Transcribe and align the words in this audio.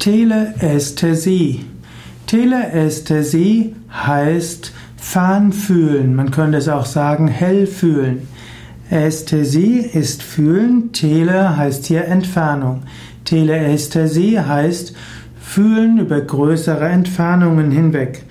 Teleästhesie. 0.00 1.66
Teleästhesie 2.26 3.76
heißt 3.92 4.72
Fernfühlen. 4.96 6.16
Man 6.16 6.30
könnte 6.30 6.56
es 6.56 6.70
auch 6.70 6.86
sagen 6.86 7.28
hellfühlen. 7.28 8.26
Ästhesie 8.88 9.80
ist 9.80 10.22
Fühlen. 10.22 10.92
Tele 10.92 11.54
heißt 11.54 11.84
hier 11.84 12.06
Entfernung. 12.06 12.84
Teleästhesie 13.26 14.40
heißt 14.40 14.94
Fühlen 15.38 15.98
über 15.98 16.22
größere 16.22 16.88
Entfernungen 16.88 17.70
hinweg. 17.70 18.24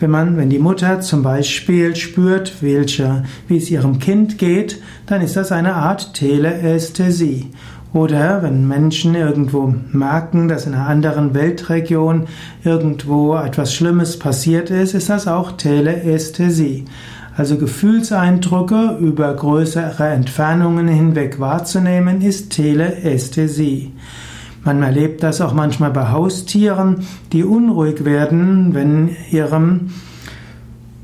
Wenn 0.00 0.10
man, 0.10 0.36
wenn 0.36 0.50
die 0.50 0.58
Mutter 0.58 1.02
zum 1.02 1.22
Beispiel 1.22 1.94
spürt, 1.94 2.54
welche, 2.62 3.22
wie 3.46 3.58
es 3.58 3.70
ihrem 3.70 4.00
Kind 4.00 4.38
geht, 4.38 4.82
dann 5.06 5.22
ist 5.22 5.36
das 5.36 5.52
eine 5.52 5.74
Art 5.74 6.14
Teleästhesie. 6.14 7.52
Oder 7.92 8.42
wenn 8.42 8.66
Menschen 8.66 9.14
irgendwo 9.14 9.74
merken, 9.92 10.48
dass 10.48 10.66
in 10.66 10.72
einer 10.74 10.86
anderen 10.86 11.34
Weltregion 11.34 12.26
irgendwo 12.64 13.36
etwas 13.36 13.74
Schlimmes 13.74 14.18
passiert 14.18 14.70
ist, 14.70 14.94
ist 14.94 15.10
das 15.10 15.28
auch 15.28 15.52
Teleästhesie. 15.52 16.86
Also 17.36 17.58
Gefühlseindrücke 17.58 18.96
über 18.98 19.34
größere 19.34 20.08
Entfernungen 20.08 20.88
hinweg 20.88 21.38
wahrzunehmen, 21.38 22.22
ist 22.22 22.50
Teleästhesie. 22.50 23.92
Man 24.64 24.82
erlebt 24.82 25.22
das 25.22 25.40
auch 25.40 25.52
manchmal 25.52 25.90
bei 25.90 26.10
Haustieren, 26.10 27.06
die 27.32 27.44
unruhig 27.44 28.04
werden, 28.04 28.74
wenn 28.74 29.10
ihrem 29.30 29.90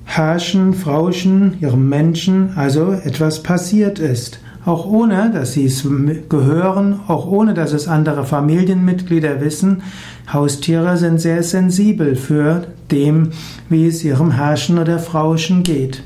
Herrschen, 0.04 0.72
Frauchen, 0.72 1.58
ihrem 1.60 1.88
Menschen 1.88 2.52
also 2.56 2.92
etwas 2.92 3.42
passiert 3.42 3.98
ist 3.98 4.40
auch 4.68 4.84
ohne, 4.84 5.30
dass 5.32 5.52
sie 5.52 5.64
es 5.64 5.88
gehören, 6.28 7.00
auch 7.08 7.26
ohne, 7.26 7.54
dass 7.54 7.72
es 7.72 7.88
andere 7.88 8.24
Familienmitglieder 8.24 9.40
wissen. 9.40 9.82
Haustiere 10.30 10.98
sind 10.98 11.20
sehr 11.20 11.42
sensibel 11.42 12.16
für 12.16 12.66
dem, 12.90 13.30
wie 13.70 13.86
es 13.86 14.04
ihrem 14.04 14.32
Herrschen 14.32 14.78
oder 14.78 14.98
Frauschen 14.98 15.62
geht. 15.62 16.02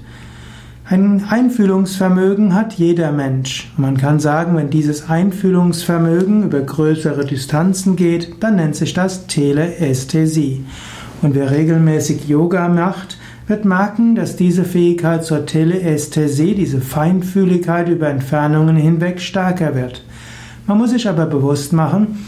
Ein 0.85 1.25
Einfühlungsvermögen 1.29 2.55
hat 2.55 2.75
jeder 2.75 3.11
Mensch. 3.11 3.73
Man 3.77 3.97
kann 3.97 4.21
sagen, 4.21 4.57
wenn 4.57 4.71
dieses 4.71 5.09
Einfühlungsvermögen 5.09 6.45
über 6.45 6.61
größere 6.61 7.25
Distanzen 7.25 7.97
geht, 7.97 8.37
dann 8.41 8.57
nennt 8.57 8.77
sich 8.77 8.95
das 8.95 9.27
Teleästhesie. 9.27 10.65
Und 11.21 11.35
wer 11.35 11.51
regelmäßig 11.51 12.29
Yoga 12.29 12.69
macht, 12.69 13.17
wird 13.47 13.65
merken, 13.65 14.15
dass 14.15 14.37
diese 14.37 14.65
Fähigkeit 14.65 15.25
zur 15.25 15.47
Teleästhesie, 15.47 16.55
diese 16.55 16.81
Feinfühligkeit 16.81 17.89
über 17.89 18.09
Entfernungen 18.09 18.77
hinweg 18.77 19.21
stärker 19.21 19.75
wird. 19.75 20.05
Man 20.67 20.79
muss 20.79 20.91
sich 20.91 21.09
aber 21.09 21.27
bewusst 21.27 21.73
machen, 21.73 22.19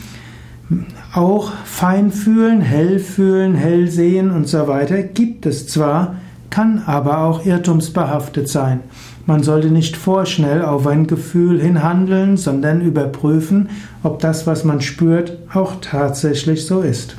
auch 1.12 1.52
Feinfühlen, 1.64 2.60
Hellfühlen, 2.60 3.54
Hellsehen 3.54 4.30
und 4.30 4.48
so 4.48 4.66
weiter 4.66 5.02
gibt 5.02 5.46
es 5.46 5.68
zwar, 5.68 6.16
kann 6.50 6.82
aber 6.86 7.18
auch 7.18 7.46
irrtumsbehaftet 7.46 8.48
sein. 8.48 8.80
Man 9.26 9.42
sollte 9.42 9.70
nicht 9.70 9.96
vorschnell 9.96 10.62
auf 10.62 10.86
ein 10.86 11.06
Gefühl 11.06 11.60
hin 11.60 11.82
handeln, 11.82 12.36
sondern 12.36 12.80
überprüfen, 12.80 13.70
ob 14.02 14.18
das, 14.18 14.46
was 14.46 14.64
man 14.64 14.80
spürt, 14.80 15.38
auch 15.52 15.74
tatsächlich 15.80 16.66
so 16.66 16.82
ist. 16.82 17.16